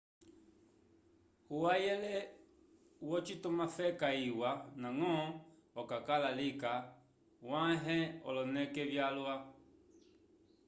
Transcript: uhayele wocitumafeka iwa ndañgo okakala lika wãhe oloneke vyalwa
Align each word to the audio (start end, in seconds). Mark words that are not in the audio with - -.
uhayele 1.55 2.15
wocitumafeka 3.09 4.07
iwa 4.29 4.49
ndañgo 4.79 5.15
okakala 5.81 6.29
lika 6.39 6.73
wãhe 7.49 7.99
oloneke 8.27 8.81
vyalwa 8.91 9.35